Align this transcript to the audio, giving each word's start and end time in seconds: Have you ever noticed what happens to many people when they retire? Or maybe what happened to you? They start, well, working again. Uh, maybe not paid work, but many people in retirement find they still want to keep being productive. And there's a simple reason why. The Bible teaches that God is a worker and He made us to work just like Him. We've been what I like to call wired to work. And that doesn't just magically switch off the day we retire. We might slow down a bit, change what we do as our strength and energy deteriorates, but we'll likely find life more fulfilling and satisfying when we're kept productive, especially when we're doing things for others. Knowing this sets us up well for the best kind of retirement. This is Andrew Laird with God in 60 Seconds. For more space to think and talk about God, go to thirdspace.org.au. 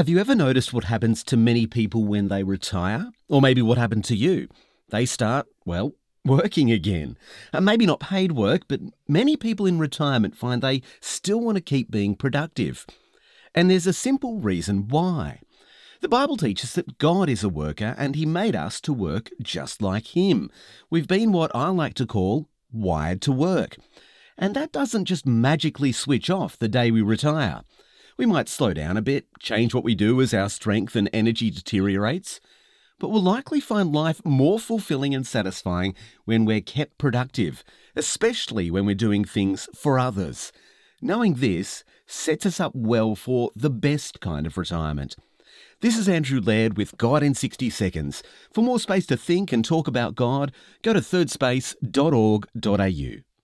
Have 0.00 0.08
you 0.08 0.18
ever 0.18 0.34
noticed 0.34 0.72
what 0.72 0.84
happens 0.84 1.22
to 1.24 1.36
many 1.36 1.66
people 1.66 2.06
when 2.06 2.28
they 2.28 2.42
retire? 2.42 3.10
Or 3.28 3.42
maybe 3.42 3.60
what 3.60 3.76
happened 3.76 4.06
to 4.06 4.16
you? 4.16 4.48
They 4.88 5.04
start, 5.04 5.46
well, 5.66 5.92
working 6.24 6.72
again. 6.72 7.18
Uh, 7.52 7.60
maybe 7.60 7.84
not 7.84 8.00
paid 8.00 8.32
work, 8.32 8.62
but 8.66 8.80
many 9.06 9.36
people 9.36 9.66
in 9.66 9.78
retirement 9.78 10.38
find 10.38 10.62
they 10.62 10.80
still 11.02 11.42
want 11.42 11.56
to 11.56 11.60
keep 11.60 11.90
being 11.90 12.14
productive. 12.14 12.86
And 13.54 13.70
there's 13.70 13.86
a 13.86 13.92
simple 13.92 14.40
reason 14.40 14.88
why. 14.88 15.40
The 16.00 16.08
Bible 16.08 16.38
teaches 16.38 16.72
that 16.72 16.96
God 16.96 17.28
is 17.28 17.44
a 17.44 17.50
worker 17.50 17.94
and 17.98 18.16
He 18.16 18.24
made 18.24 18.56
us 18.56 18.80
to 18.80 18.94
work 18.94 19.28
just 19.42 19.82
like 19.82 20.16
Him. 20.16 20.50
We've 20.88 21.08
been 21.08 21.30
what 21.30 21.54
I 21.54 21.68
like 21.68 21.92
to 21.96 22.06
call 22.06 22.48
wired 22.72 23.20
to 23.20 23.32
work. 23.32 23.76
And 24.38 24.56
that 24.56 24.72
doesn't 24.72 25.04
just 25.04 25.26
magically 25.26 25.92
switch 25.92 26.30
off 26.30 26.58
the 26.58 26.68
day 26.68 26.90
we 26.90 27.02
retire. 27.02 27.64
We 28.20 28.26
might 28.26 28.50
slow 28.50 28.74
down 28.74 28.98
a 28.98 29.02
bit, 29.02 29.24
change 29.38 29.72
what 29.72 29.82
we 29.82 29.94
do 29.94 30.20
as 30.20 30.34
our 30.34 30.50
strength 30.50 30.94
and 30.94 31.08
energy 31.10 31.50
deteriorates, 31.50 32.38
but 32.98 33.08
we'll 33.08 33.22
likely 33.22 33.60
find 33.60 33.94
life 33.94 34.22
more 34.26 34.60
fulfilling 34.60 35.14
and 35.14 35.26
satisfying 35.26 35.94
when 36.26 36.44
we're 36.44 36.60
kept 36.60 36.98
productive, 36.98 37.64
especially 37.96 38.70
when 38.70 38.84
we're 38.84 38.94
doing 38.94 39.24
things 39.24 39.70
for 39.74 39.98
others. 39.98 40.52
Knowing 41.00 41.36
this 41.36 41.82
sets 42.06 42.44
us 42.44 42.60
up 42.60 42.72
well 42.74 43.14
for 43.14 43.52
the 43.56 43.70
best 43.70 44.20
kind 44.20 44.46
of 44.46 44.58
retirement. 44.58 45.16
This 45.80 45.96
is 45.96 46.06
Andrew 46.06 46.42
Laird 46.42 46.76
with 46.76 46.98
God 46.98 47.22
in 47.22 47.34
60 47.34 47.70
Seconds. 47.70 48.22
For 48.52 48.60
more 48.60 48.78
space 48.78 49.06
to 49.06 49.16
think 49.16 49.50
and 49.50 49.64
talk 49.64 49.88
about 49.88 50.14
God, 50.14 50.52
go 50.82 50.92
to 50.92 51.00
thirdspace.org.au. 51.00 53.29